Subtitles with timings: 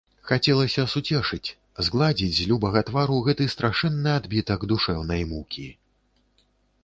[0.29, 1.49] Хацелася суцешыць,
[1.87, 5.67] згладзіць з любага твару гэты страшэнны адбітак душэўнай мукі.